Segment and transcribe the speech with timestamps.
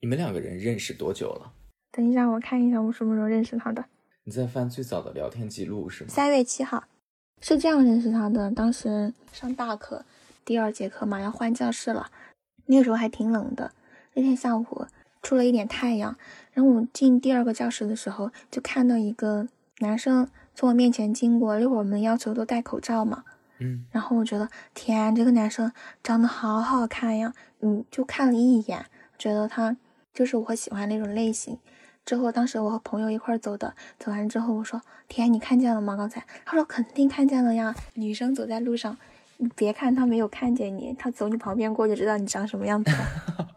[0.00, 1.52] 你们两个人认识多久了？
[1.90, 3.84] 等一下，我看一下我什么时候认识他的。
[4.24, 6.10] 你在翻最早的聊天记录是吗？
[6.10, 6.84] 三月七号，
[7.40, 8.50] 是这样认识他的。
[8.50, 10.04] 当时上大课，
[10.44, 12.10] 第二节课嘛，要换教室了。
[12.66, 13.72] 那个时候还挺冷的，
[14.14, 14.86] 那天下午
[15.22, 16.16] 出了一点太阳。
[16.52, 21.58] 然后我进第二个教室的时候，就看到一个男生从我面前经过。
[21.58, 23.24] 那会儿我们要求都戴口罩嘛，
[23.60, 25.72] 嗯，然后我觉得天，这个男生
[26.02, 28.84] 长得好好看呀，嗯，就看了一眼，
[29.16, 29.76] 觉得他
[30.16, 31.58] 就是我喜欢那种类型。
[32.06, 35.94] 之后，当时我和朋友一块儿走的，走完之后我说：“天，你看见了吗？
[35.94, 38.96] 刚才？”他说：“肯定看见了呀。”女生走在路上，
[39.36, 43.48] 你别看他没有看见你，他走你旁边过就知道你长什么样子了。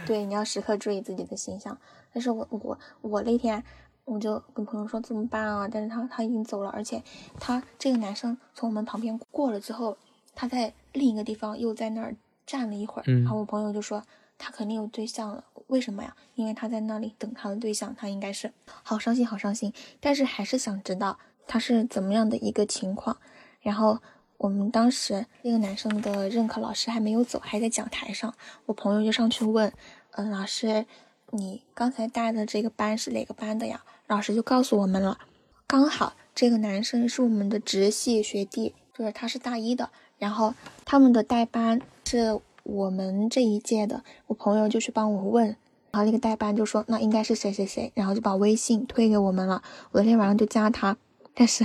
[0.04, 1.78] 对，你要时刻注意自己的形象。
[2.12, 3.62] 但是我我我那天
[4.06, 5.68] 我就跟朋友说怎么办啊？
[5.70, 7.02] 但是他他已经走了，而且
[7.38, 9.96] 他这个男生从我们旁边过了之后，
[10.34, 13.04] 他在另一个地方又在那儿站了一会儿。
[13.06, 14.02] 嗯然后我朋友就说
[14.38, 16.14] 他肯定有对象了，为什么呀？
[16.34, 23.16] 因为他在那里等他的对象，他应该是好伤心好伤心，但是还是想知道他是怎么样的一个情况。
[23.60, 23.98] 然后
[24.36, 28.34] 我们当时那个男生的任课老师还没有走，还在讲台上，
[28.66, 29.72] 我朋友就上去问，
[30.12, 30.86] 嗯，老师，
[31.30, 33.84] 你刚才带的这个班是哪个班的呀？
[34.06, 35.18] 老师就告诉我们了，
[35.66, 40.54] 刚好这个男生是我们的直系学弟，就是他是大一的，然后
[40.86, 45.56] 他们的代班是我们这一届的，我朋友就去帮我问，
[45.90, 50.96] 然后那个代班就说那应该是谁谁谁，然后就把微信推给我们了，我那天晚上就加他，
[51.34, 51.64] 但是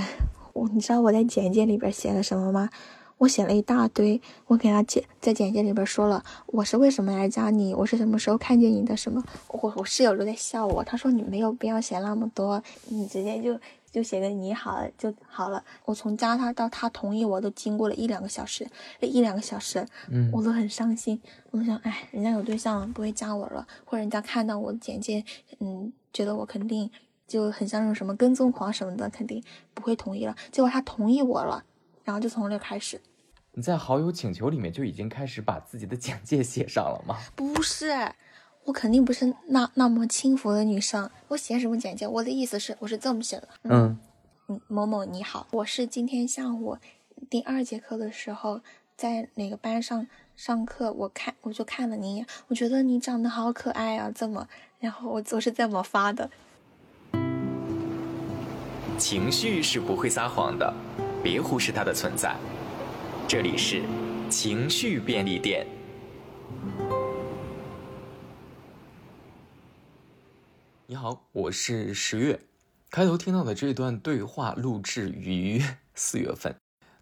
[0.52, 2.70] 我你知道我在简介里边写了什么吗？
[3.18, 8.96] 我写了一大堆，我给他简在简介里边说了我是为什么来加你，我是什么时候看见你的？
[8.96, 13.58] 什么，我我室友都在笑我，他说你没有必要写那么多，你直接就
[13.94, 15.64] 就写个你好就好了。
[15.84, 18.68] 我从加他到他同意我都经过了一两个小时，
[19.00, 25.24] 这一两个小时，嗯我都很伤心，我都想，哎，人家有对象了，不会加我了，或者人家看到我的简介，
[25.60, 26.90] 嗯，觉得我肯定
[27.28, 29.40] 就很像那种什么跟踪狂什么的，肯定
[29.72, 30.34] 不会同意了。
[30.50, 31.62] 结果他同意我了，
[32.02, 33.00] 然后就从那开始。
[33.52, 37.16] 你在好友请求里面就已经开始把自己的简介写上了吗？
[37.36, 37.86] 不是，
[38.64, 41.08] 我肯定不是那那么轻浮的女生。
[41.28, 42.06] 我写什么简介？
[42.06, 43.48] 我的意思是，我是这么写的。
[43.64, 43.98] 嗯
[44.48, 46.76] 嗯，某某你好，我是今天下午
[47.28, 48.60] 第二节课的时候
[48.96, 54.48] 在哪个班上上课，我看我就看了你一眼，我觉得你长得好可爱啊，这么，
[54.80, 56.30] 然后我就是这么发的。
[58.96, 60.72] 情绪是不会撒谎的，
[61.22, 62.34] 别忽视它的存在。
[63.26, 63.82] 这里是
[64.30, 65.66] 情绪便利店。
[70.86, 72.42] 你好，我是十月。
[72.90, 75.64] 开头听到的这段对话录制于
[75.96, 76.54] 四月份，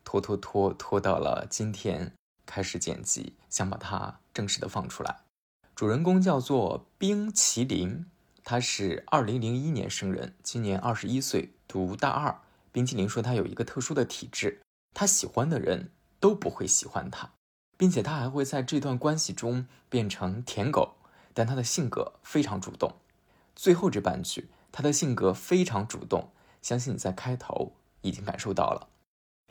[0.05, 2.13] 拖拖拖拖到了今天
[2.47, 5.23] 开始剪辑，想把它正式的放出来。
[5.75, 8.07] 主人公叫做冰淇淋，
[8.45, 12.41] 他是二零零一年生人，今年二十一岁，读大二。
[12.71, 14.61] 冰淇淋说他有一个特殊的体质，
[14.95, 15.91] 他喜欢的人
[16.21, 17.33] 都不会喜欢他，
[17.77, 20.95] 并且他还会在这段关系中变成舔狗，
[21.35, 22.95] 但他的性格非常主动。
[23.55, 26.31] 最后这半句，他的性格非常主动，
[26.61, 28.89] 相信你在开头已经感受到了。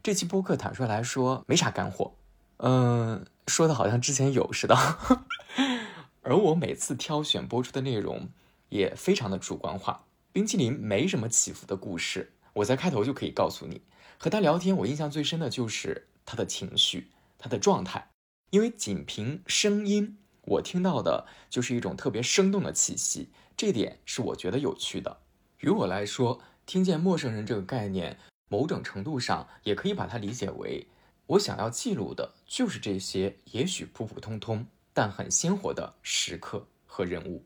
[0.03, 2.15] 这期播客坦率来说没啥干货，
[2.57, 4.75] 嗯，说的好像之前有似的。
[6.23, 8.29] 而我每次挑选播出的内容
[8.69, 10.05] 也非常的主观化。
[10.31, 13.81] 冰淇淋没什么起伏的故事，我在开头就可以告诉你。
[14.17, 18.11] 和他聊天，我印象最深的就是他的情绪，他的状态，
[18.51, 25.17] 因为仅凭声音，我听到的就是一种特别生动的气息，这点是我觉得有趣的。
[25.59, 28.17] 于我来说，听见陌生人这个概念，
[28.49, 30.87] 某种程度上也可以把它理解为，
[31.27, 37.45] 我想要记录的就是这些也许普普通通，但很鲜活的时刻和人物。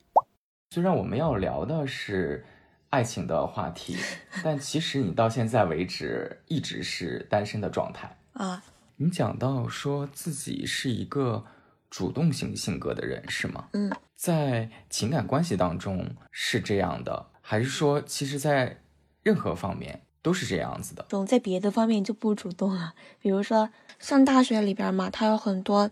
[0.72, 2.46] 虽然我们要聊的是
[2.90, 3.98] 爱情的话题，
[4.44, 8.18] 但其实你到现在为止一直是单身的状态。
[8.34, 8.64] 啊，
[8.98, 11.46] 你讲到说自己是一个
[11.90, 13.70] 主动型性格的人，是吗？
[13.74, 18.78] 嗯，在情感关系当中是这样的，还是说其实，在
[19.24, 21.06] 任何方面都是这样子的？
[21.10, 23.70] 总在别的方面就不主动了，比如说
[24.00, 25.92] 上大学里边嘛，它有很多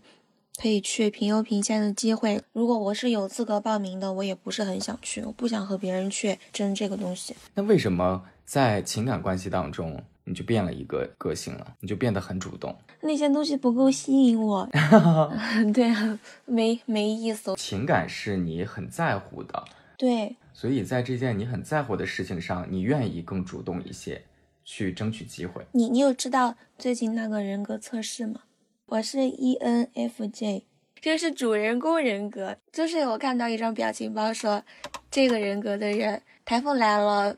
[0.56, 2.42] 可以去评优评先的机会。
[2.52, 7.36] 如果我是有资格报名的，我也不是很想去，我不想和别人去争这个东西。
[7.54, 11.76] 那为什么在情感关系当中你就变了一个个性了？
[11.80, 12.76] 你就变得很主动？
[13.00, 14.68] 那些东西不够吸引我，
[15.74, 17.54] 对啊，没没意思。
[17.56, 19.64] 情感是你很在乎的，
[19.98, 24.22] 对，所以在这件你很在乎的事情上，你愿意更主动一些，
[24.64, 25.66] 去争取机会。
[25.72, 28.40] 你你有知道最近那个人格测试吗？
[28.86, 30.62] 我是 E ENFJ，
[31.00, 32.56] 这是主人公人格。
[32.72, 34.62] 就是我看到一张表情包说，
[35.10, 37.36] 这个人格的人，台风来了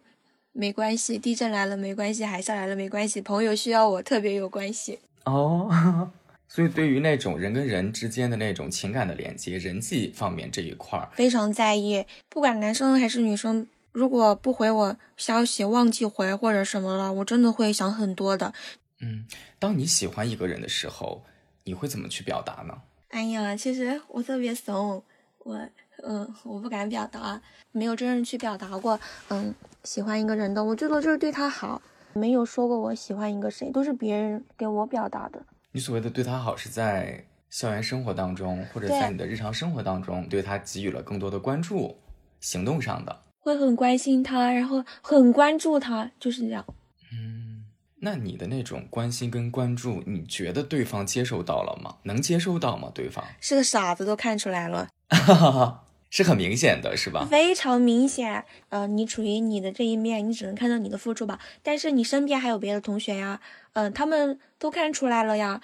[0.57, 4.99] 没关系，地震来了没关系，海啸来了没关系，朋友需要我特别有关系。
[5.25, 6.11] 哦，
[6.49, 12.07] 所以对于那种人跟人之间的那种情感的连接、人际方面这一块儿，非常在意。
[12.31, 18.55] 不管男生还是女生，如果不回我消息，忘记回或者什么了，我真的会想很多的。
[19.01, 19.27] 嗯，
[19.59, 21.23] 当你喜欢一个人的时候，
[21.65, 22.81] 你会怎么去表达呢？
[23.11, 25.03] 哎呀，其实我特别怂，
[25.41, 25.69] 我
[26.03, 27.41] 嗯，我不敢表达，
[27.73, 28.99] 没有真正去表达过。
[29.29, 29.55] 嗯，
[29.85, 31.81] 喜欢一个人的，我最多就是对他好，
[32.13, 35.41] 没有说过我喜欢一个谁，都是别人给我表达的。
[35.73, 41.97] 你所谓的对他好，是在校园生活当中，或者在你的日常生活当中，对他给予了更多的关注，
[42.41, 46.65] 行动上的，会很关心他，然后很关注他，就是这样。
[47.13, 47.65] 嗯
[47.99, 51.97] 那你的那种关心跟关注，你觉得对方接受到了吗？
[52.03, 52.93] 能接受到吗？
[52.95, 54.89] 对方是个傻子都看出来了，
[56.11, 57.27] 是很明显的，是吧？
[57.31, 58.45] 非常明显。
[58.71, 61.39] 呃，你处于你的这一面，你只能看到你的付出吧。
[61.63, 63.41] 但是你身边还有别的同学呀，
[63.75, 65.61] 嗯，他们都看出来了呀。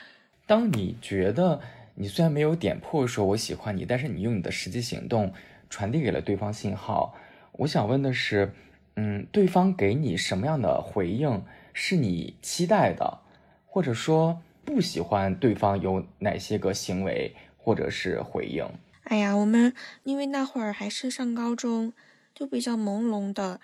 [0.46, 1.60] 当你觉得
[1.94, 5.32] 你虽然没有点破说我喜欢你，但是你用你的实际行动
[5.70, 7.14] 传递给了对方信号。
[7.52, 8.52] 我想问的是，
[8.96, 11.42] 嗯，对方给你什么样的回应？
[11.72, 13.20] 是你期待的，
[13.66, 18.66] 或者说不喜欢对方有哪些个行为或者是回应？
[19.12, 19.74] 哎呀，我们
[20.04, 21.92] 因为那会儿还是上高中，
[22.34, 23.60] 就比较朦胧的。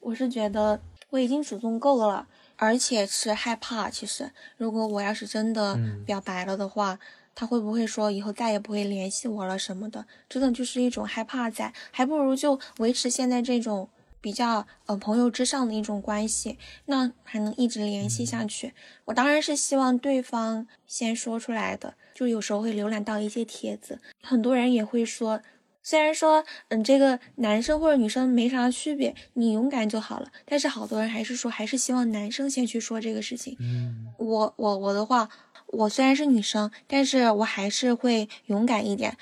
[0.00, 3.88] 我是觉得我已经主动够了，而且是害怕。
[3.88, 6.98] 其实，如果我要是真的表白了的话，
[7.34, 10.04] 他会不会说以后再也不会联系我了什么的？
[10.28, 13.88] 真的就是一种害怕在，还不如就维持现在这种。
[14.20, 18.74] 比较呃朋友之上的一种关系，那还能一直联系下去。
[19.06, 21.94] 我当然是希望对方先说出来的。
[22.14, 25.40] 就有时候会浏览到一些帖子，很多人也会说，
[25.82, 30.30] 虽然说嗯这个男生或者女生没啥区别，你勇敢就好了。
[30.44, 33.56] 但是好多人还是说，还是希望男生先去说这个事情。
[33.58, 35.30] 嗯，我我我的话，
[35.68, 39.16] 我虽然是女生，但是我还是会勇敢一点。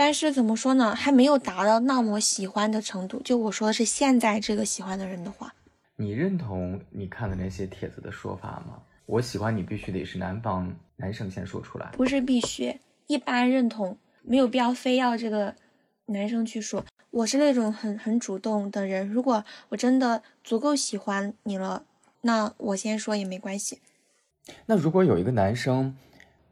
[0.00, 3.20] 但是怎么说呢，还没有达到那么喜欢的程度。
[3.22, 5.54] 就我说的是现在这个喜欢的人的话，
[5.96, 8.80] 你认同你看的那些帖子的说法吗？
[9.04, 15.54] 我喜欢你必须得是男方男生先说出来，不是必须，一般认同，没有必要非要这个
[16.06, 16.82] 男生去说。
[17.10, 21.82] 我是那种很很主动的人，如果我真的足够喜欢你了，
[22.22, 23.80] 那我先说也没关系。
[24.64, 25.94] 那如果有一个男生，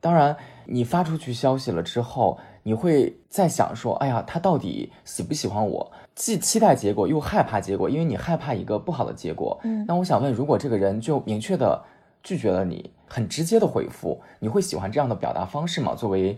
[0.01, 0.37] 当然
[0.67, 2.39] 你发出去消息了之后。
[2.63, 5.91] 你会在想说，哎呀，他到底喜不喜欢我？
[6.15, 9.59] 既期待结果又害怕结果，因为你害怕一个不好的结果。
[9.63, 11.81] 嗯，那我想问，如果这个人就明确的
[12.23, 15.95] 拒绝了你，很直接的回复，你会喜欢这样的表达方式吗？
[15.95, 16.37] 作为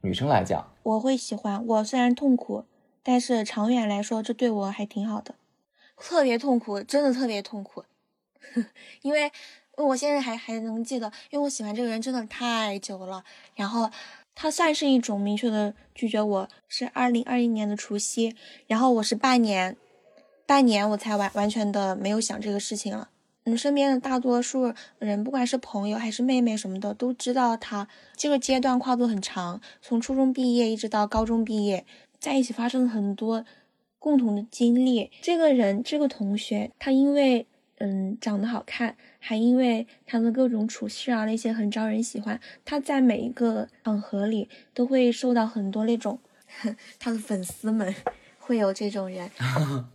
[0.00, 1.64] 女生来讲，我会喜欢。
[1.66, 2.64] 我虽然痛苦，
[3.02, 5.34] 但是长远来说，这对我还挺好的。
[5.98, 7.84] 特别痛苦，真的特别痛苦，
[9.02, 9.30] 因为
[9.76, 13.22] 我现在还还能记得，因为我喜欢这个人真的太久了，
[13.54, 13.90] 然后。
[14.40, 18.36] 他算是一种明确的拒绝我，是二零二一年的除夕，
[18.68, 19.76] 然后我是半年，
[20.46, 23.10] 半年我才完完全的没有想这个事情了。
[23.42, 31.84] 嗯，身边的大多数人，不管是朋友还是妹妹什么的，都知道他这个阶段跨度很长，从初中毕业一直到高中毕业，
[32.20, 33.44] 在一起发生了很多
[33.98, 35.10] 共同的经历。
[35.20, 37.48] 这个人，这个同学，他因为。
[37.80, 42.40] 嗯，长得好看，还因为他的各种处事啊，那些很招人喜欢。
[42.64, 46.20] 他在每一个场合里都会受到很多那种
[46.98, 47.94] 他的粉丝们
[48.38, 49.30] 会有这种人。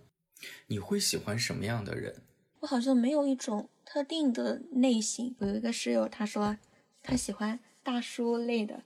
[0.68, 2.16] 你会喜欢什么样的人？
[2.60, 5.36] 我好像没有一种特定的类型。
[5.40, 6.58] 有一个室友他说
[7.02, 8.84] 他喜欢大叔类的，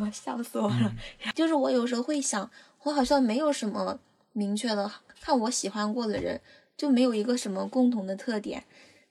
[0.00, 0.94] 我笑死我了。
[1.34, 2.50] 就是我有时候会想，
[2.84, 4.00] 我好像没有什么
[4.32, 4.90] 明确的
[5.20, 6.40] 看我喜欢过的人。
[6.76, 8.62] 就没有一个什么共同的特点，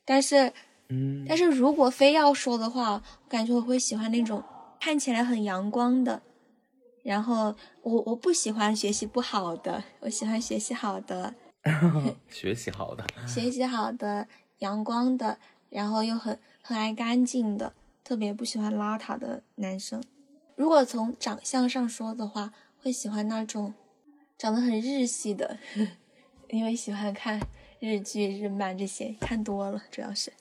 [0.06, 0.54] 但是，
[0.90, 2.94] 嗯，但是如果非要说的话，
[3.24, 4.44] 我感觉我会喜欢那种
[4.80, 6.22] 看起来很阳光的，
[7.04, 11.34] 然后我我不喜欢学习不好的，我喜欢学习好的
[12.30, 14.28] 学习好的，学习好的，
[14.60, 20.04] 阳光的，然后又很很爱干净的，特别不喜欢邋遢的男生。
[20.56, 23.74] 如果从长相上说的话，会喜欢那种
[24.38, 25.58] 长得很日系的。
[26.50, 27.42] 因为喜欢看
[27.80, 30.32] 日剧、日漫这些，看多了主要是。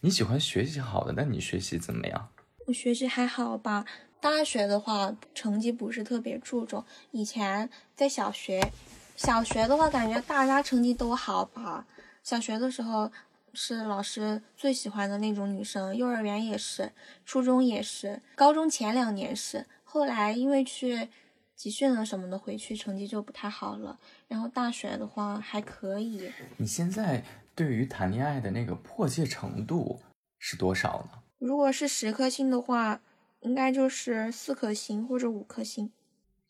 [0.00, 2.28] 你喜欢学习好的，那你学习怎么样？
[2.66, 3.84] 我学习还好吧。
[4.20, 6.82] 大学的话，成绩不是特别注重。
[7.10, 8.70] 以前在小学，
[9.16, 11.86] 小学的话，感觉大家成绩都好吧。
[12.22, 13.12] 小学的时候
[13.52, 16.92] 是老师最喜欢的那种女生，幼儿园也是，
[17.26, 19.66] 初中也是，高中前两年是。
[19.82, 21.10] 后来因为去
[21.54, 23.98] 集训了什么的，回去成绩就不太好了。
[24.34, 26.28] 然后大学的话还可以。
[26.56, 27.24] 你现在
[27.54, 30.00] 对于谈恋爱的那个迫切程度
[30.40, 31.22] 是多少呢？
[31.38, 33.00] 如果是十颗星的话，
[33.38, 35.92] 应该就是四颗星或者五颗星。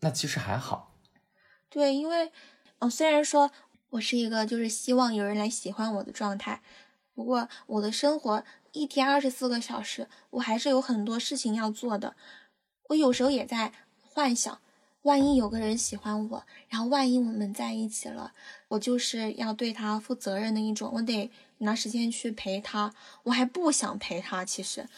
[0.00, 0.94] 那其实还好。
[1.68, 2.32] 对，因为，
[2.78, 3.50] 嗯，虽然说
[3.90, 6.62] 我是一个就是希望有人来喜欢我的状态，
[7.12, 12.16] 不过我的生活一天二十四个小时，我还是有很多事情要做的。
[12.88, 14.58] 我有时候也在幻想，
[15.04, 18.32] 万一有个人喜欢我，然后万一我们在一起了，
[18.68, 22.94] 我就是要对他负责任的一种，我得拿时间去陪他。
[23.24, 24.88] 我还不想陪他，其实，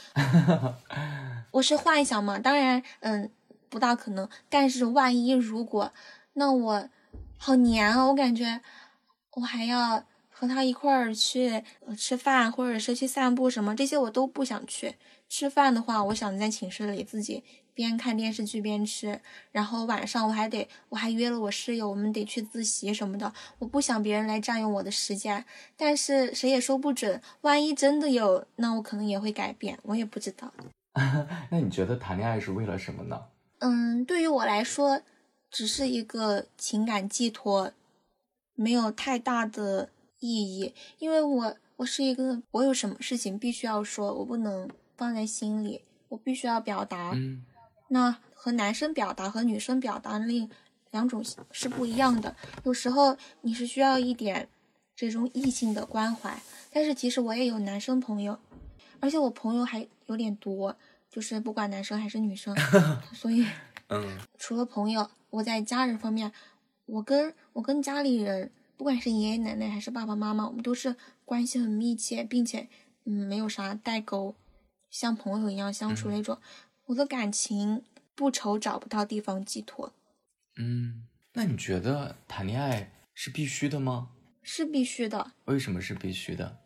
[1.51, 3.29] 我是幻想嘛，当然，嗯，
[3.69, 4.29] 不大可能。
[4.49, 5.93] 但是万一如果，
[6.35, 6.89] 那我
[7.37, 8.61] 好黏啊，我感觉
[9.33, 11.65] 我还要和他一块儿去
[11.99, 14.95] 吃饭，或者是去散步什么，这些我都不想去。
[15.29, 17.43] 吃饭的话，我想在寝室里自己
[17.77, 19.21] 边看电视剧边吃，
[19.53, 23.31] 然后晚上我还得，我还约了我室友，我们得去自习什么的。
[23.59, 25.45] 我不想别人来占用我的时间，
[25.77, 30.51] 但是谁也说不准，万一真的有，那我可能也会改变，我也不知道。
[31.51, 33.27] 那你觉得谈恋爱是为了什么呢？
[33.59, 35.03] 嗯，对于我来说，
[35.51, 37.71] 只是一个情感寄托，
[38.55, 40.29] 没有太大的意
[40.59, 44.69] 义，因为我我是一个，我有什么事情必须要说，我不能。
[44.99, 47.11] 放在心里，我必须要表达。
[47.15, 47.45] 嗯，
[47.89, 50.51] 那和男生表达和女生表达另
[50.91, 52.35] 两种是不一样的。
[52.65, 54.49] 有时候你是需要一点
[54.95, 56.41] 这种异性的关怀，
[56.71, 58.39] 但是其实我也有男生朋友，
[59.01, 60.77] 而且我朋友还有点多，
[61.11, 62.57] 就是不管男生还是女生。
[63.13, 63.47] 所以，
[63.89, 66.33] 嗯， 除了朋友，我在家人方面，
[66.87, 72.69] 我跟我跟家里人，不管是爷爷奶奶还是爸爸妈妈，我们都是关系很密切，并且
[73.05, 74.35] 嗯没有啥代沟。
[74.89, 76.39] 像朋友一样相处那种，
[76.87, 77.83] 我的感情
[78.15, 79.93] 不愁找不到地方寄托。
[80.57, 84.11] 嗯，那你觉得谈恋爱是必须的吗？
[84.43, 85.33] 是必须的。
[85.47, 86.59] 为什么是必须的？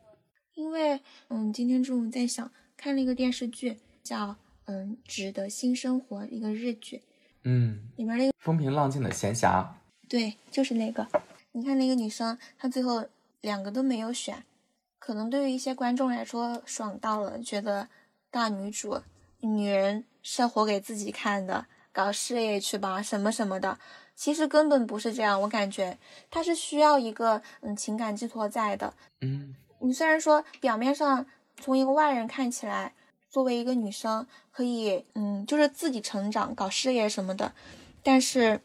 [0.54, 4.28] 因为，嗯，今天中午在想看了一个电视剧，叫
[4.66, 7.02] 《嗯纸的新生活》，一个日剧。
[7.44, 9.66] 嗯，里面那个风平浪静的闲暇。
[10.08, 11.06] 对，就是那个。
[11.52, 13.06] 你看那个女生，她最后
[13.40, 14.44] 两个都没有选，
[14.98, 17.88] 可能对于一些观众来说爽到了，觉得。
[18.32, 19.00] 大女主，
[19.40, 23.78] 女人是活给自己看的，搞事业去吧，什么什么的。
[24.14, 25.96] 其实根本不是这样，我感觉
[26.30, 28.92] 他是需要一个嗯情感寄托在的。
[29.22, 31.24] 嗯，你虽然说表面上
[31.58, 32.92] 从一个外人看起来，
[33.30, 37.52] 作为一个女生可以嗯就是自己成长、搞事业什么的，
[38.02, 38.60] 但是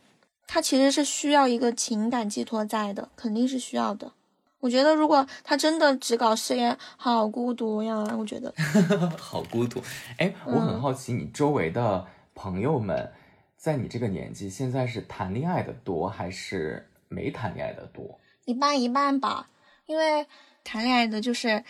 [0.45, 4.11] 她其实是需要一个情感寄托在的，肯定是需要的。
[4.65, 8.03] 我觉得，如果他真的只搞事业，好孤独呀！
[8.17, 8.51] 我觉得，
[9.15, 9.79] 好孤独。
[10.17, 12.03] 哎，我很好奇，你周围的
[12.33, 13.11] 朋友们，
[13.55, 18.19] 在你这个年纪，现在是谈恋爱的多，还是没谈恋爱的多？
[18.45, 19.49] 一半一半吧。
[19.85, 20.25] 因为
[20.63, 21.63] 谈恋爱的，就是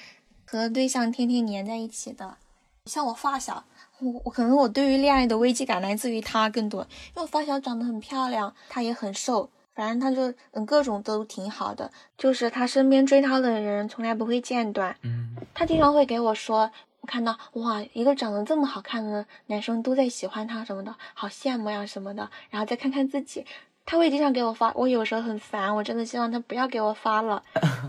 [0.46, 2.38] 和对象天天黏在一起的。
[2.86, 3.66] 像我发小，
[4.00, 9.50] 我我可能我对于恋爱的危机感来自于他更多，因为我发小长得很漂亮，她也很瘦。
[9.76, 14.96] 反正他就嗯各种都挺好的，就是他身边追他的人从来不会间断。
[15.04, 22.30] 嗯，他经常会给我说，我看到哇一个长得这么好看的男生都在喜欢他什么的，好羡慕呀什么的。
[22.50, 23.46] 然后再看看自己，
[23.86, 27.44] 他会经常给我发，我有时候很烦，我真的希望他不要给我发了，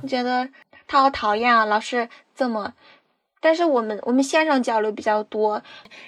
[0.08, 0.48] 觉得
[0.88, 2.74] 他好讨厌啊，老是这么。
[3.40, 5.62] 但是我们我们线上交流比较多，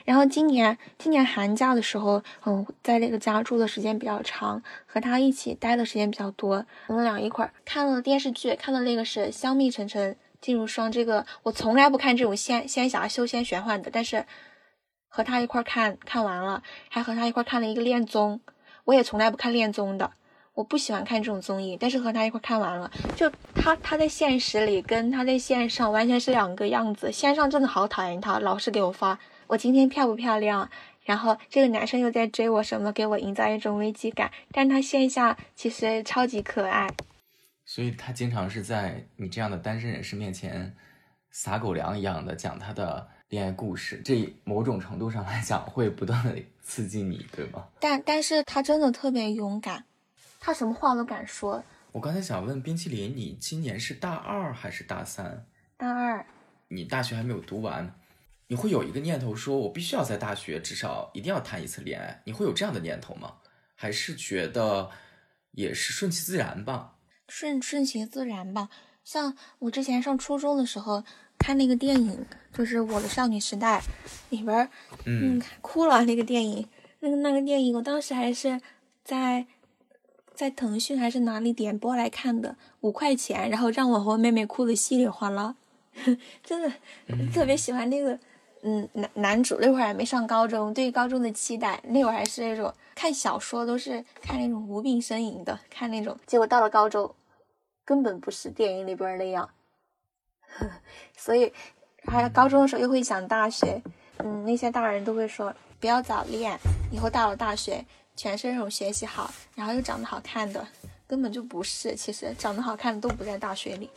[0.04, 14.25] 然后今年今年寒假的时候，嗯，在那个家住的时间比较长，和他一起待的时间比较多，我们俩一块儿看了电视剧，看的那个是《香蜜沉沉烬如霜》，这个我从来不看这种仙仙侠修仙玄幻的，但是
[15.08, 18.40] 和他一块儿看看完了，还和他一块儿看了一个恋综，
[18.85, 20.12] 我也从来不看恋综的。
[20.59, 27.12] 我不喜欢看这种综艺，但是和他一块看完了，就他他在现实里跟他在线上完全是两个样子。
[27.12, 30.69] 线上真的好讨厌他，老是给我发我今天漂不漂亮，
[31.05, 34.33] 然后这个男生又在追我什么，给我营造一种危机感。
[34.50, 36.88] 但他线下其实超级可爱，
[37.65, 40.75] 所以他经常是在你这样的单身人士面前
[41.31, 47.65] 撒狗粮一样的讲他的恋爱故事，这某种程度上来讲会不断的刺激你，对吗？
[47.79, 49.85] 但但是他真的特别勇敢。
[50.38, 51.62] 他什么话都敢说。
[51.92, 55.47] 我刚才想问冰淇淋，你今年是大二还是大三？
[55.76, 56.25] 大二。
[56.68, 57.95] 你大学还没有读完，
[58.49, 63.35] 你会有一个念头，说我必须要在大学至少一定要谈一次恋爱，你会有这样的念头吗？
[63.75, 64.90] 还是觉得
[65.52, 66.97] 也是顺其自然吧？
[67.28, 68.68] 顺顺其自然吧。
[69.04, 71.02] 像我之前上初中的时候
[71.38, 73.80] 看那个电影，就是《我的少女时代》，
[74.28, 74.68] 里边，
[75.07, 76.68] 嗯，哭了那个电影。
[77.00, 78.61] 那个那个电影，我当时还是
[79.04, 79.47] 在
[80.38, 85.57] 在腾讯还是哪里点播来看的，五块钱，然后让我和我妹妹哭的稀里哗啦，
[86.45, 86.73] 真的
[87.35, 88.16] 特别喜欢那个
[88.62, 89.59] 嗯男男主。
[89.61, 97.12] 那会儿还没上高中，对高中的期待，那会儿还是那种看小说都是看那种无病呻吟的，看那种，结果到了高中，
[97.85, 99.50] 根本不是电影里边那样，
[101.18, 101.52] 所以
[102.04, 103.83] 还有高中的时候又会想大学，
[104.18, 105.52] 嗯，那些大人都会说。
[105.80, 106.59] 不要早恋，
[106.90, 107.85] 以后到了大学
[108.18, 110.66] 全是那种学习好，然后又长得好看的，
[111.06, 111.94] 根本就不是。
[111.94, 113.88] 其实长得好看的都不在大学里，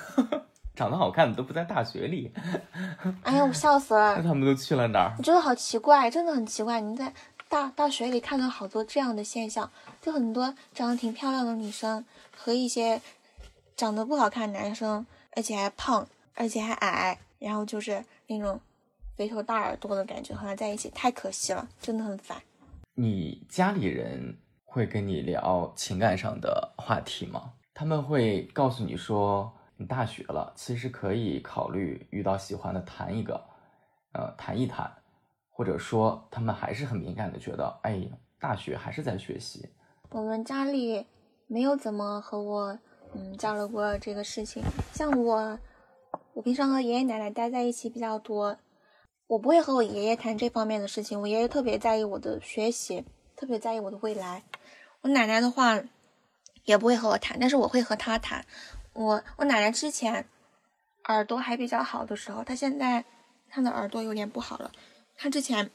[0.76, 2.30] 长得好看的都不在大学里。
[3.22, 4.16] 哎呀，我笑死了！
[4.16, 5.14] 那他们都去了哪儿？
[5.16, 6.82] 我觉得好奇怪，真的很奇怪。
[6.82, 7.10] 你在
[7.48, 9.70] 大大学里看到好多这样的现象，
[10.02, 12.04] 就很多长得挺漂亮的女生
[12.36, 13.00] 和一些
[13.74, 18.60] 长得不好看的男生，而且还胖，而且还矮，然后就是那种。
[19.16, 22.36] 肥头大耳朵的感觉和他在一起太可惜了，真的很烦。
[22.98, 27.52] 你家里人会跟你聊情感上的话题吗？
[27.74, 33.44] 他们会告诉你说，你大学了，其实可以考虑遇到喜欢的谈一个，
[34.12, 34.90] 呃，谈一谈，
[35.50, 38.00] 或者说他们还是很敏感的，觉得，哎，
[38.40, 39.68] 大学还是在学习。
[40.08, 41.04] 我们家里
[41.48, 42.78] 没有怎么和我，
[43.12, 44.62] 嗯，交流过这个事情。
[44.94, 45.58] 像我，
[46.32, 48.56] 我平常和爷爷奶奶待在一起比较多。
[49.28, 53.04] 我不会和我爷爷谈这方面的事情，我爷爷特别在意我的学习，
[53.34, 54.44] 特别在意我的未来。
[55.00, 55.80] 我奶奶的话
[56.64, 58.44] 也不会和我谈，但是我会和他谈。
[58.92, 60.28] 我我奶奶之前
[61.06, 63.04] 耳朵还比较好的时候，她现在
[63.48, 64.70] 她的耳朵有点不好了。
[65.16, 65.70] 她之前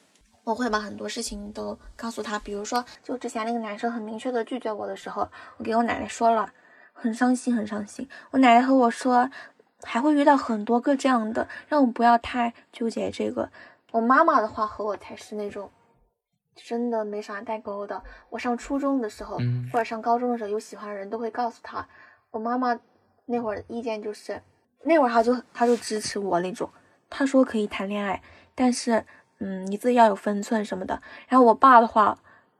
[0.45, 6.53] 我会把很多事情都告诉她，比如说就之前那个男生很明确的拒绝我的时候，我给我奶奶说了，
[6.93, 8.07] 很伤心很伤心。
[8.31, 9.29] 我奶奶和我说。
[9.83, 13.49] 还会遇到很多个这样的，让我不要太纠结这个。
[13.91, 15.69] 我妈妈的话和我才是那种
[16.55, 18.01] 真的没啥代沟的。
[18.29, 19.37] 我上初中的时候，
[19.71, 21.85] 或者上高中的时候，有喜欢的人都会告诉他。
[22.29, 22.79] 我妈妈
[23.25, 24.41] 那会儿的意见就是，
[24.83, 26.69] 那会儿她就她就支持我那种，
[27.09, 28.21] 她说可以谈恋爱，
[28.55, 29.05] 但是
[29.39, 31.01] 嗯，你自己要有分寸什么的。
[31.27, 32.17] 然后我爸的话，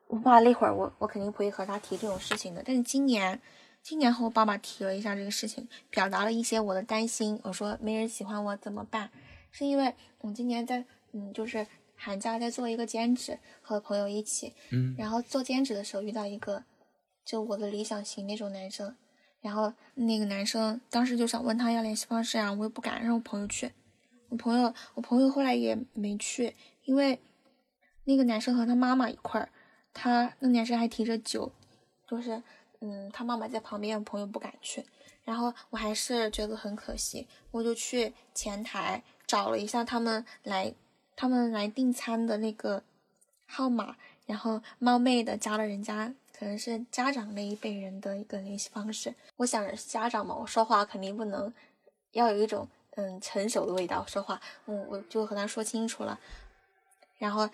[0.07, 2.62] 我爸那会儿我我肯定不会和他提这种事情的。
[2.65, 3.39] 但是今年。
[3.84, 7.39] 今年和我爸爸提了一下这个事情，表达了一些我的担心。
[7.44, 9.10] 我说没人喜欢我怎么办？
[9.52, 11.65] 是因为我今年在嗯，就是
[11.96, 16.63] 寒假在做一个兼职，和朋友一起，嗯，然后做兼职的时候遇到一个
[17.26, 18.96] 就我的理想型那种男生，
[19.41, 23.72] 然后那个男生当时就想问他要联系方式啊，我又不敢让我朋友去，
[24.30, 27.20] 我朋友我朋友后来也没去，因为
[28.06, 29.50] 那个男生和他妈妈一块儿，
[29.91, 31.52] 他那男生还提着酒，
[32.08, 32.44] 就是。
[32.82, 34.84] 嗯，他妈妈在旁边，朋友不敢去，
[35.24, 40.74] 然后我还是觉得很可惜，我就去前台找了一下他们来，
[41.15, 42.82] 他们来订餐的那个
[43.46, 49.13] 号码，然后冒昧的加了人家可能是家长那一辈人的一个联系方式。
[49.38, 51.54] 我想着家长嘛，我说话肯定不能
[52.13, 56.20] 要有一种嗯成熟的味道，说话，嗯，我就和他说清楚了，
[57.20, 57.48] 然后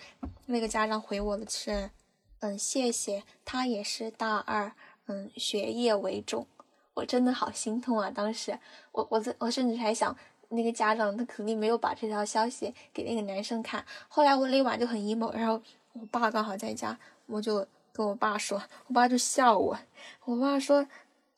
[0.46, 1.92] 那个家长回我的是，
[2.40, 4.72] 嗯，谢谢，他也是大二。
[5.08, 6.46] 嗯，学业为重，
[6.94, 8.12] 我真的好心痛啊！
[8.14, 8.60] 当时
[8.92, 10.14] 我我我甚至还想，
[10.50, 13.86] 那个家长他肯定没有把这条消息给那个男生看。
[14.10, 15.62] 后来我那晚就很 emo，然后
[15.94, 19.78] 我爸刚好在家，我就跟我爸说，我爸就笑我。
[20.26, 20.86] 我爸说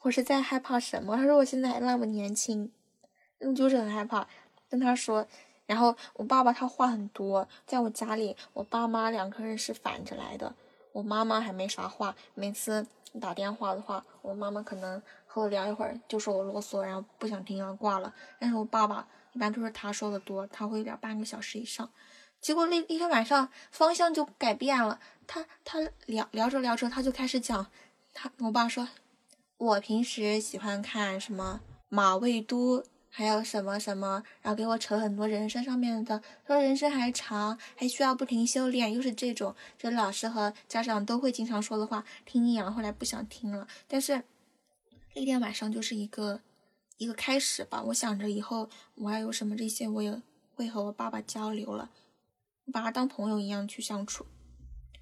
[0.01, 1.15] 我是在害怕什么？
[1.15, 2.71] 他说我现在还那么年轻，
[3.39, 4.27] 嗯，就是很害怕。
[4.67, 5.27] 跟他说，
[5.67, 10.55] 然后我爸爸他话很多，在我家里，我爸妈两个人是反着来的，
[10.91, 12.87] 我妈妈还没啥话，每次。
[13.19, 18.13] 打电话的话，我妈妈可能和我聊一会儿，就说我啰嗦，然后不想听要挂了。
[18.39, 21.89] 但是我爸爸一般都是他说的多，他会聊半个小时以上。
[22.41, 27.67] 结果那那天晚上方向就改变了，他他聊聊着聊着，他就开始讲，
[28.13, 28.87] 他我爸说，
[29.57, 32.83] 我平时喜欢看什么马未都。
[33.19, 43.67] 还有什么什么，然后给我扯很多人生上面的，说人生还长，还需要不停修炼，又是这种，这老师和家长都会经常说的话，听腻了，后来不想听了。
[43.89, 44.23] 但是
[45.15, 46.39] 那天晚上就是一个
[46.95, 50.21] 一个开始吧，我想着以后我还有什么这些，我也
[50.55, 51.89] 会和我爸爸交流了，
[52.71, 54.25] 把他当朋友一样去相处，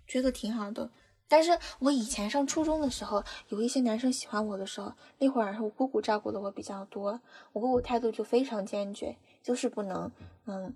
[0.07, 0.89] 觉得挺好的。
[1.27, 7.19] 但是我以前上初中的时候，有一些男生喜欢我的时候，那会儿我姑姑照顾的我比较多，
[7.53, 10.09] 我姑姑态度就非常坚决，就是不能，
[10.45, 10.73] 嗯，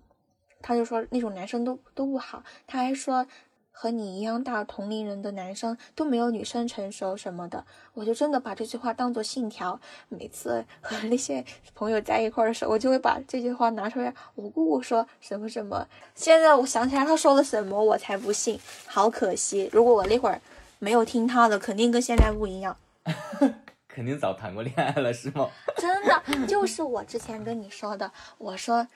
[0.61, 3.25] 他就说那种男生都都不好，他还说，
[3.71, 9.79] 和你一样大同龄人的男生都没有女生成熟什么的，我就真的把这句话当做信条。
[10.09, 14.13] 每次和那些朋友在一块的时候，我就会把这句话拿出来。
[14.35, 19.67] 我姑姑说什么什么，现在我想起来她说了什么，我才不信，好可惜。
[19.73, 20.39] 如果我那会儿
[20.77, 22.77] 没有听她的，肯定跟现在不一样。
[23.87, 25.49] 肯定早谈过恋爱了，是吗？
[25.77, 28.87] 真的，就是我之前跟你说的，我说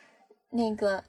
[0.51, 1.03] 那个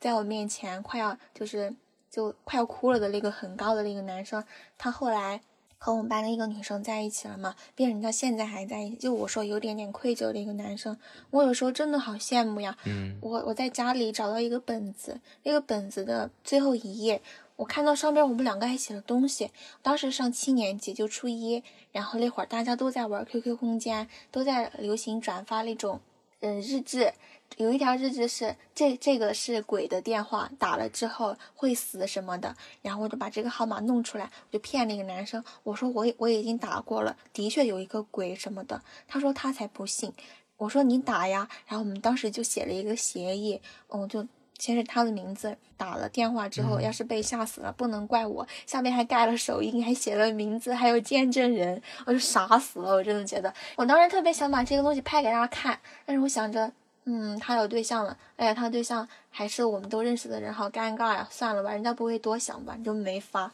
[0.00, 1.72] 在我面前快要就是。
[2.16, 4.42] 就快要哭了的那个很高的那个男生，
[4.78, 5.38] 他后来
[5.76, 8.96] 和我们班的一个女生在一起了嘛，并且到现在还在一起。
[8.96, 10.98] 就我说有点点愧疚的一个男生，
[11.28, 12.74] 我有时候真的好羡慕呀。
[12.86, 17.20] 嗯，我我在家里找到一个本子，那个本子的最后一页，
[17.56, 19.50] 我看到上边我们两个还写了东西。
[19.82, 26.00] 当时上七年级就初一，然后那会儿大家都在玩 QQ 空间，都在流行转发那种
[26.40, 27.12] 嗯日志。
[27.56, 40.12] 有一条日志是这这个是鬼的电话，打了之后会死什么的，然后我就把这个号码弄出来，我就骗那个男生，我说我我已经打过了，的确有一个鬼什么的，他说他才不信，
[40.58, 44.26] 我说你打呀，然后我们当时就写了一个协议，我就
[44.58, 56.70] 先是他的名字，打了电话之后，要是被吓死了，不能怪我，下面还盖了手印，还写了名字，还有见证人，我就傻死了，我真的觉得，我当时特别想把这个东西拍给大家看，但是我想着。
[57.08, 61.26] 嗯，他有对象了，哎呀，他对象还是我们都认识的人，好尴尬呀！
[61.30, 63.52] 算了吧，人家不会多想吧，就没发，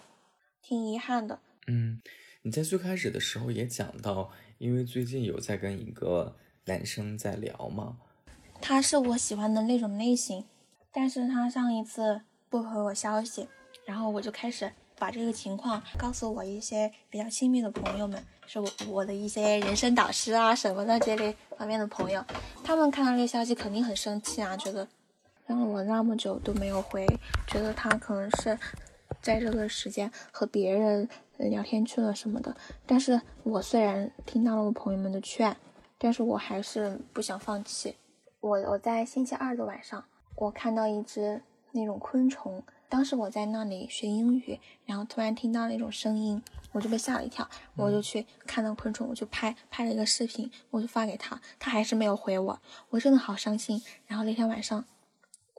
[0.62, 1.38] 挺遗憾的。
[1.66, 2.00] 嗯，
[2.40, 6.34] 你在最开始的时候也讲到，因为最近有在跟一个
[6.64, 7.98] 男生在聊嘛？
[8.62, 10.46] 他是我喜欢的那种类型，
[10.90, 13.46] 但是他上一次不回我消息，
[13.84, 14.72] 然后我就开始。
[15.02, 22.24] 把这个情况告诉我一些比较亲密的朋友们，是我我的一些人生导师啊什么的这类方面的朋友，
[22.62, 24.86] 他们看到这个消息肯定很生气啊，觉得
[25.44, 27.04] 让了我那么久都没有回，
[27.48, 28.56] 觉得他可能是
[29.20, 32.54] 在这个时间和别人聊天去了什么的。
[32.86, 35.56] 但是我虽然听到了我朋友们的劝，
[35.98, 37.96] 但是我还是不想放弃。
[38.38, 40.04] 我我在星期二的晚上，
[40.36, 42.62] 我看到一只那种昆虫。
[42.92, 53.82] 当时我在那里学英语，然后突然听到那种声音，我就被吓了一跳，我就去看到昆虫，我就拍拍了一个视频，我就发给他，他还是没有回我，我真的好伤心。
[54.06, 54.84] 然后那天晚上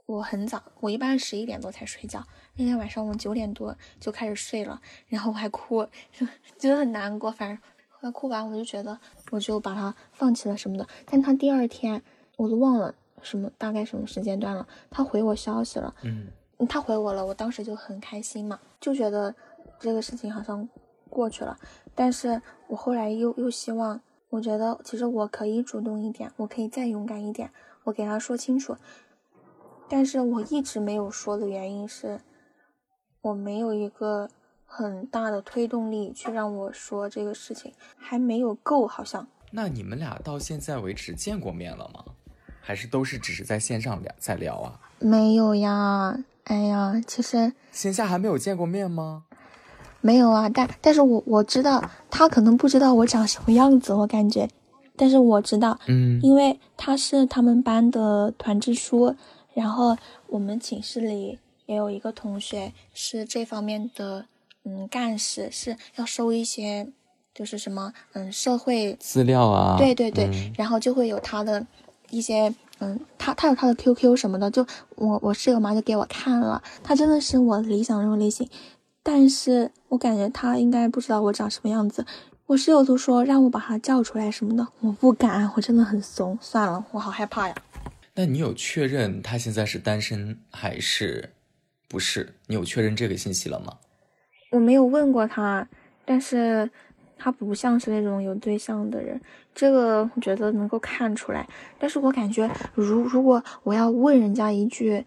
[0.06, 5.84] 我很早，我一般十一点多才睡觉，那天晚上我九点多就开始睡了，然后我还哭，
[6.56, 7.32] 觉得很难过。
[7.32, 8.96] 反正后来哭完，我就觉得
[9.32, 10.86] 我就把它放弃了什么的。
[11.04, 12.00] 但他第二天
[12.36, 16.28] 我都忘了什么大概什么时间段了，他回我消息了，嗯。
[16.66, 19.34] 他回我了，我当时就很开心嘛，就觉得
[19.78, 20.68] 这个事情好像
[21.08, 21.56] 过去了。
[21.94, 24.00] 但是我后来又又希望，
[24.30, 27.50] 我觉得其实我可以主动一点，我可以再勇敢一点，
[27.84, 28.76] 我给他说清楚。
[29.88, 32.20] 但是我一直没有说的原因是，
[33.20, 34.28] 我没有一个
[34.64, 39.26] 很大的推动力去让我说这个事情，还没有够，好像。
[39.50, 42.04] 那你们俩到现在为止见过面了吗？
[42.60, 44.80] 还是都是只是在线上聊在聊啊？
[44.98, 46.18] 没有呀。
[46.44, 49.24] 哎呀，其实线下还没有见过面吗？
[50.00, 54.46] 没有啊，但但是我我知道他可能不知道我长什么样子，我感觉，
[54.96, 59.16] 但是我知道，嗯，因为他是他们班的团支书，
[59.54, 64.26] 然后我们寝室里也有一个同学是这方面的，
[64.64, 66.86] 嗯，干事是要收一些，
[67.34, 71.66] 就是什么，嗯，社会资料啊，对对对，然后就会有他的
[72.10, 72.54] 一些。
[72.80, 78.48] 嗯，他他有他的 QQ 什么的，就我我室友嘛就给我看了，他真的是我理想那种类型，
[79.02, 82.04] 但是我感觉他应该不知道我长什么样子，
[82.46, 87.54] 我室友都说让我把他叫出来什么的，我不敢，我真的很怂，算了，我好害怕呀。
[88.14, 91.32] 那你有确认他现在是单身还是
[91.88, 92.34] 不是？
[92.48, 93.78] 你有确认这个信息了吗？
[94.50, 95.68] 我没有问过他，
[96.04, 96.70] 但是。
[97.24, 99.18] 他不像是那种有对象的人，
[99.54, 101.48] 这个我觉得能够看出来。
[101.78, 105.02] 但是我感觉，如如果我要问人家一句，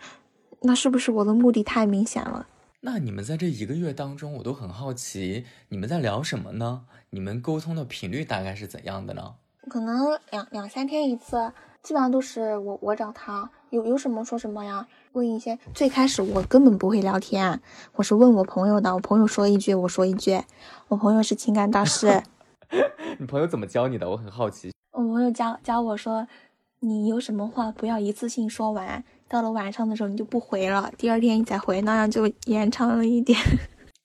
[0.61, 2.47] 那是不是我的目的太明显了？
[2.79, 6.85] 那你们在这一个月当中，我都很好奇，你们在聊什么呢？
[7.11, 9.35] 你们沟通的频率大概是怎样的呢？
[9.69, 11.53] 可能两两三天一次，
[11.83, 14.87] 基本上都是我我找他，有有什么说什么呀。
[15.13, 17.59] 问一些最开始我根本不会聊天，
[17.95, 20.41] 我是问我朋友的，我朋友说一句我说一句，
[20.89, 22.21] 我朋友是情感大师。
[23.17, 24.07] 你朋友怎么教你的？
[24.09, 24.71] 我很好奇。
[24.91, 26.27] 我朋友教教我说，
[26.81, 33.39] 你有什么话不要一次性说完，到了晚上的时候你就不回了，第二天你再回，那样就延长了一点。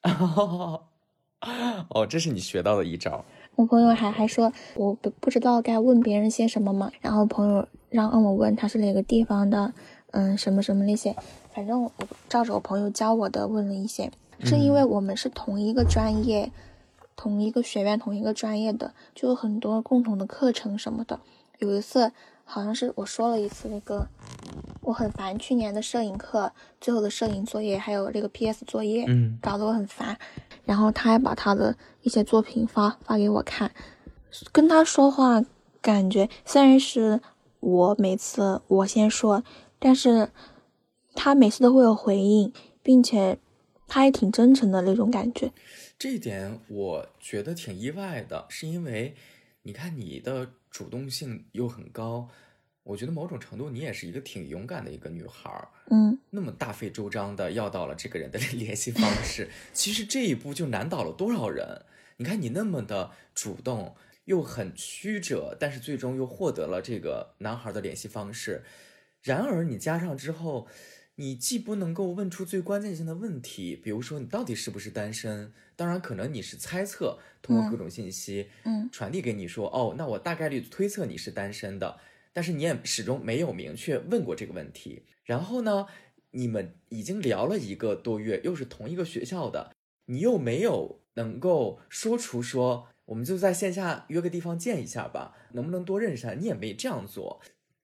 [1.91, 3.25] 哦，这是你学到的一招。
[3.57, 9.73] 我朋友还还说，我不不知道该问别人些什么嘛，然后朋友让让我问他是哪个地方的。
[10.15, 11.17] 嗯，什么什么那些，
[11.55, 11.91] 反正我
[12.29, 14.11] 照着我朋友教我的问了一些，
[14.41, 16.53] 是因为我们是同一个专业、
[17.17, 21.21] 同一个学院、同一个专业的，就有很多共同的课程什么的。
[21.61, 22.13] 有一次
[22.45, 24.07] 好像是我说了一次那个
[24.81, 30.19] 我很烦去年的摄影课最后的摄影作业，还有这个 PS 作业，嗯搞得我很烦。
[30.65, 33.73] 然后他还把他的一些作品发发给我看，
[34.53, 35.45] 跟他说话
[35.81, 37.21] 感觉虽然是
[37.61, 39.43] 我每次我先说，
[39.79, 40.31] 但是
[41.15, 42.53] 他每次都会有回应，
[42.83, 43.39] 并且
[43.89, 45.53] 他也挺真诚的那种感觉。
[45.99, 49.15] 这一点我觉得挺意外的，是因为
[49.63, 52.29] 你看你的主动性又很高，
[52.83, 55.69] 我觉得某种程度你也是一个挺勇敢的一个女孩儿。
[55.91, 61.85] 嗯，那么大费周章的要到了这个人的 联系方式，其实这一步就难倒了多少人？
[62.17, 68.65] 你看你那么的主动，又很曲折，但是最终又获得了这个男孩的联系方式。
[69.21, 70.67] 然而你加上之后，
[71.23, 75.53] 你既不能够问出最关键性的问题，比如说你到底是不是单身？
[75.77, 82.01] 当然，可能你是猜测，通过各种信息，嗯传递给你说，哦，那我大概率推测你是单身的，
[82.33, 85.05] 但是你也始终没有明确问过这个问题。
[85.23, 85.87] 然后呢，
[86.33, 89.73] 你们已经聊了一个多月，又是同一个学校的，
[90.07, 96.33] 你又没有能够说出说，我们就在线下约个地方见一下吧，能不能多认识下？
[96.33, 97.41] 你也没这样做，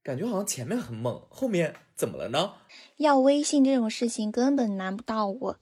[0.08, 2.52] 感觉好像前面很猛，后面怎么了呢？
[2.96, 5.56] 要微信这种事情根本难不到我，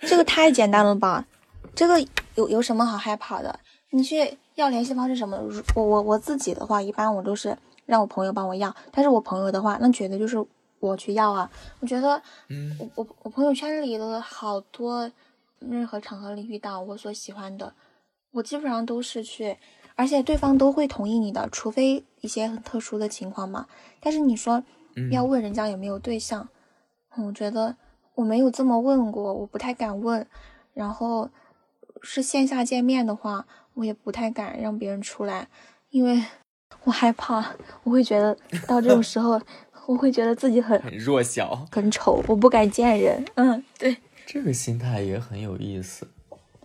[0.00, 1.26] 这个太简单了吧？
[1.74, 2.02] 这个
[2.36, 3.60] 有有什么好害怕的？
[3.90, 5.36] 你去要联系方式什么？
[5.36, 10.42] 如我我我自己的话，一般我都是让我朋友帮我要，但是我朋友的话，那绝对就是
[10.80, 11.50] 我去要啊。
[11.80, 15.12] 我觉得嗯我我我朋友圈里的好多，
[15.58, 17.74] 任何场合里遇到我所喜欢的，
[18.30, 19.58] 我基本上都是去，
[19.96, 23.66] 而且对方都会同意你的，除非一些很特殊的情况嘛。
[23.98, 24.62] 但是你说
[24.94, 26.48] 嗯要问人家有没有对象，
[27.16, 27.76] 嗯我觉得
[28.14, 30.24] 我没有这么问过，我不太敢问。
[30.74, 31.30] 然后
[32.02, 35.48] 是线下见面的话，我也不太敢让别人出来，
[35.88, 36.22] 因为
[36.84, 37.54] 我害怕，
[37.84, 38.36] 我会觉得
[38.68, 39.40] 到这种时候，
[39.88, 43.24] 我会觉得自己很很弱小，很丑，我不敢见人。
[43.36, 46.06] 嗯，对，这个心态也很有意思。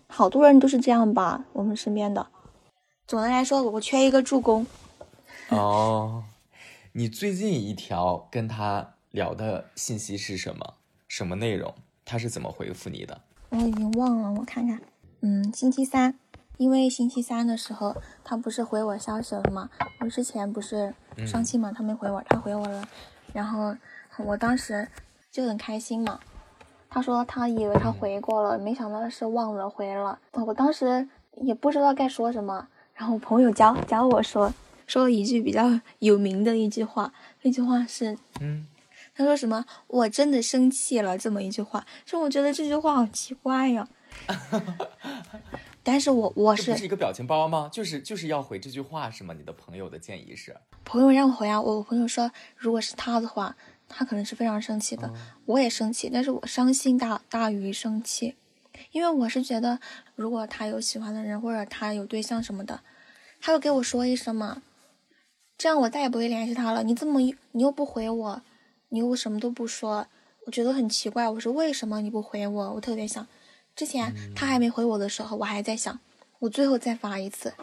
[0.07, 2.27] 好多人都是这样吧，我们身边的。
[3.11, 4.65] 总的来说，我缺一个助攻。
[5.49, 6.23] 哦，
[6.93, 10.75] 你最近一条跟他聊的信息是什么？
[11.09, 11.75] 什么内容？
[12.05, 13.19] 他是怎么回复你的？
[13.49, 14.81] 我已经忘了，我看看。
[15.19, 16.17] 嗯，星期三，
[16.55, 17.93] 因为星期三的时候
[18.23, 19.69] 他不是回我消息了吗？
[19.99, 20.93] 我之前不是
[21.27, 22.87] 生气嘛，他没回我，他回我了，
[23.33, 23.75] 然后
[24.19, 24.87] 我当时
[25.29, 26.17] 就很开心嘛。
[26.89, 30.17] 他说他以为他回过了，没想到是忘了回了。
[30.31, 31.09] 我当时
[31.41, 32.69] 也不知道该说什么，
[33.01, 34.53] 然后朋友教教我说
[34.85, 37.11] 说了一句比较有名的一句话，
[37.41, 38.67] 那句话是嗯，
[39.15, 39.65] 他说什么？
[39.87, 43.87] 我真的生气了，这么一句话，说我觉得这句话好奇怪呀。
[45.81, 47.67] 但是我我是这不是一个表情包吗？
[47.73, 49.33] 就是就是要回这句话是吗？
[49.35, 50.55] 你的朋友的建议是？
[50.85, 53.55] 朋友让我回啊，我朋友说如果是他的话，
[53.89, 55.13] 他可能是非常生气的，哦
[55.47, 58.35] 我也生气，但是我伤心大大于生气，
[58.91, 59.79] 因为我是觉得
[60.15, 62.81] 如果他有喜欢的人或者他有对象什么的，
[63.39, 64.61] 他会给我说一声嘛，
[65.57, 66.83] 这样我再也不会联系他了。
[66.83, 68.41] 你这么你又不回我，
[68.89, 70.07] 你又什么都不说，
[70.45, 71.29] 我觉得很奇怪。
[71.29, 72.73] 我说为什么你不回我？
[72.73, 73.25] 我特别想，
[73.75, 75.99] 之前他还没回我的时候，我还在想，
[76.39, 77.53] 我最后再发一次，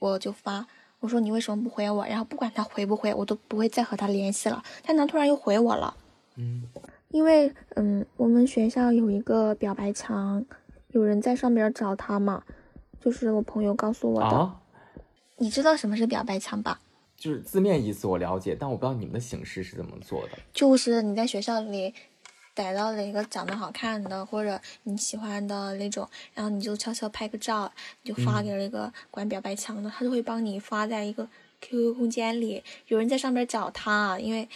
[0.00, 0.66] 我就发。
[1.00, 2.06] 我说你为什么不回我？
[2.06, 4.62] 然后不管他回不回，我都不会再和他联系了。
[4.84, 5.94] 但他突然又回我了，
[6.36, 6.62] 嗯，
[7.10, 10.42] 因为嗯，我们学校有一个表白墙，
[10.94, 12.44] 有人在上边找他嘛，
[13.00, 14.26] 就是我朋友告诉我的。
[14.26, 14.60] 啊，
[15.38, 16.80] 你知道什么是表白墙吧？
[17.16, 20.38] 就是字面意思我了解，但我不知道你们的形式是怎么做的。
[20.52, 21.92] 就是你在学校里
[22.54, 31.28] 逮到了一个长得好看的或者你喜欢的那种，然后你就悄悄拍个照，你就发给了一个管表白墙的，他就会帮你发在一个
[31.60, 34.48] QQ 空间里，有人在上面找他，因为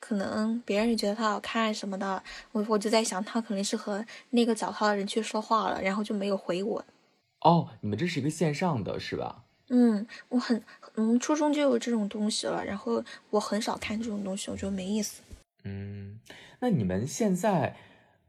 [0.00, 6.84] 可能别人也觉得他好看什么的，我我就在想他肯定是和那个找他的人去说话了，然后就没有回我。
[7.40, 9.44] 哦，你们这是一个线上的是吧？
[9.68, 10.62] 嗯，我很
[10.94, 15.20] 嗯，初中就有这种东西了，然后我很少看这种东西，我觉得没意思。
[15.64, 16.18] 嗯，
[16.60, 17.76] 那你们现在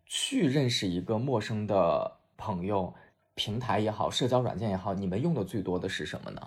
[0.06, 2.94] 去认识一个陌生的朋友，
[3.36, 6.42] 平台也好，社交软件也好，你们用的最多的是什么呢？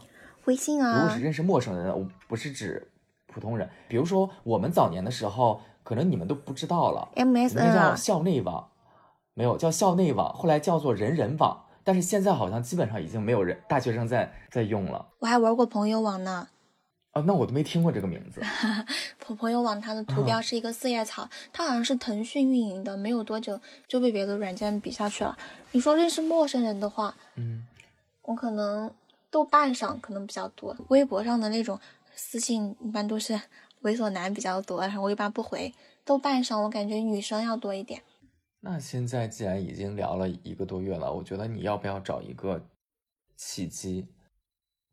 [0.44, 2.86] 微信啊如果啊是，认识陌生人，我不是指
[3.32, 8.68] 普通人，比如说我们早年的时候，可能你们都不知道了，MSN 叫啊，校内网，
[9.34, 15.06] 没有叫校内网，后来叫做人人网，但是现在好像基本上已经没有人大学生在在用了。
[15.20, 16.48] 我还玩过朋友网呢。
[17.12, 18.40] 啊，那我都没听过这个名字。
[19.20, 25.36] 朋 朋友网它的图标是一个四叶草，它好像是腾讯运营的，没有多久就被别的软件比下去了。
[25.72, 27.66] 你说认识陌生人的话，嗯，
[28.22, 28.90] 我可能
[29.30, 31.78] 豆瓣上可能比较多，微博上的那种
[32.14, 33.34] 私信一般都是
[33.82, 35.74] 猥琐男比较多，然后我一般不回。
[36.04, 38.02] 豆瓣上我感觉女生要多一点。
[38.60, 42.68] 那现在既然已经聊了一个多月了，我觉得你要不要找一个
[43.36, 44.08] 契机，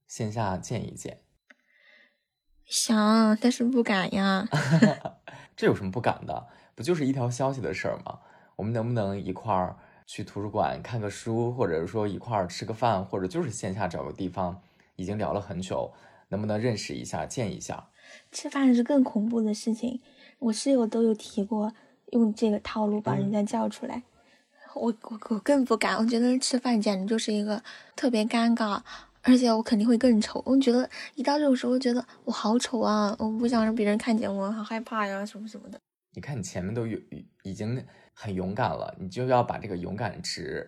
[0.07, 1.21] 线下见一见？
[2.65, 4.47] 想，但是不敢呀。
[5.55, 6.47] 这有什么不敢的？
[6.75, 8.19] 不就是一条消息的事儿吗？
[8.55, 14.61] 我们能不能一块儿去图书馆看个书，或者说一块儿吃个饭，或者就是线下找个地方？
[14.95, 15.93] 已经聊了很久，
[16.29, 17.89] 能不能认识一下，见一下？
[18.31, 20.01] 吃饭是更恐怖的事情，
[20.39, 21.73] 我室友都有提过
[22.11, 24.03] 用这个套路把人家叫出来，
[24.75, 25.97] 我我我更不敢。
[25.97, 27.61] 我觉得吃饭简直就是一个
[27.95, 28.81] 特别尴尬。
[29.21, 33.13] 而且我肯定会更丑，我觉得一到这种时候，觉得我好丑啊！
[33.19, 35.77] 我不想让别人看见我，好害怕呀，什么什么的。
[36.13, 36.97] 你看你前面都有
[37.43, 40.65] 已经很勇敢了，你就要把这个勇敢值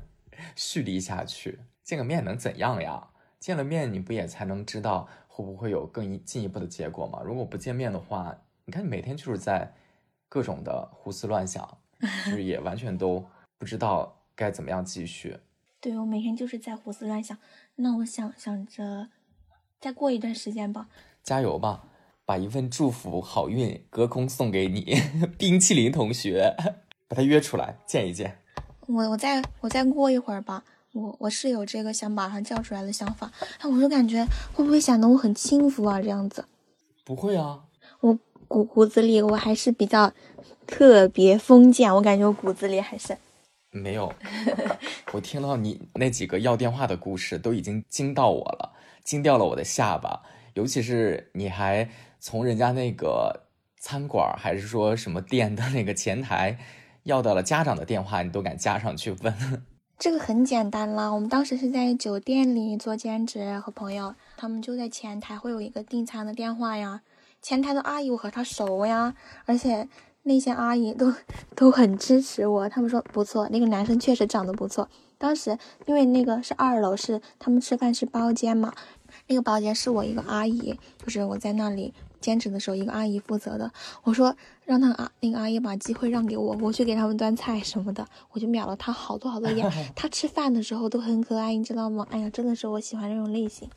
[0.54, 1.58] 蓄力下去。
[1.82, 3.08] 见个面能怎样呀？
[3.44, 7.20] 见了面你不也才能知道会不会有更一进一步的结果吗？
[7.22, 9.70] 如果不见面的话，你看你每天就是在
[10.30, 11.76] 各种的胡思乱想，
[12.24, 13.22] 就是也完全都
[13.58, 15.36] 不知道该怎么样继续。
[15.78, 17.36] 对我每天就是在胡思乱想。
[17.74, 19.08] 那我想想着，
[19.78, 20.88] 再过一段时间吧，
[21.22, 21.84] 加油吧，
[22.24, 24.96] 把一份祝福、好运隔空送给你，
[25.36, 26.56] 冰淇淋同学，
[27.06, 28.38] 把他约出来见一见。
[28.86, 36.00] 我我再我再过一会儿吧，我我是有这个想马上叫出来的想法，哎，我就感觉会不会显得我很轻浮啊？
[36.00, 36.44] 这样子，
[37.04, 37.64] 不会啊，
[37.98, 40.12] 我骨骨子里我还是比较
[40.68, 43.16] 特别封建，我感觉我骨子里还是。
[43.70, 44.12] 没有，
[45.12, 50.22] 我听到你那几个要电话的故事都已经惊到我了，惊掉了我的下巴。
[50.54, 53.48] 尤其是你还从人家那个
[53.80, 56.56] 餐馆还是说什么店的那个前台
[57.02, 59.64] 要到了家长的电话，你都敢加上去问。
[59.98, 67.02] 这个很简单啦，我们当时是在酒店里做兼职，和朋友他们就在前台会有一个订餐的电话呀，
[67.40, 69.14] 前台的阿姨我和她熟呀，
[69.46, 69.88] 而且。
[70.26, 71.12] 那些阿姨都
[71.54, 74.88] 都很支持我，他们说不错，那个男生确实长得不错。
[75.18, 78.72] 当时因为那个是二楼，是他们吃饭是包间嘛，
[79.26, 81.92] 那个包间是我一个阿姨，就是我在那里
[82.24, 83.70] 兼职的时候，一个阿姨负责的。
[84.02, 84.34] 我说
[84.64, 89.70] 让那个阿那个阿姨把机会让给我，我去给他们端菜什么的，我就秒了她好多好多眼。
[89.94, 92.06] 她吃饭的时候都很可爱，你知道吗？
[92.10, 93.68] 哎呀，真的是我喜欢这种类型，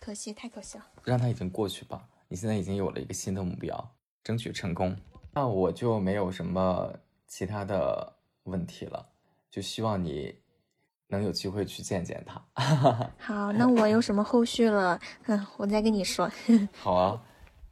[0.00, 0.84] 可惜太可惜了。
[1.02, 3.90] 让他已经过去吧，你现在已经有了一个新的目标，
[4.22, 4.96] 争取成功。
[5.34, 6.92] 那我就没有什么
[7.26, 8.14] 其他的
[8.44, 9.04] 问题了，
[9.50, 10.34] 就希望你
[11.08, 12.42] 能有机会去见见他。
[13.18, 16.30] 好，那我有什么后续了，嗯， 我再跟你说。
[16.72, 17.22] 好啊，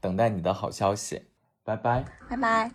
[0.04, 1.22] 等待你的好消息，
[1.64, 2.74] 拜拜，拜拜。